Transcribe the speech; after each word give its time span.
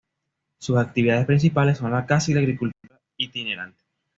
Sus 0.57 0.77
actividades 0.79 1.27
principales 1.27 1.77
son 1.77 1.91
la 1.91 2.07
caza 2.07 2.31
y 2.31 2.33
la 2.33 2.39
agricultura 2.39 2.99
itinerante. 3.17 3.83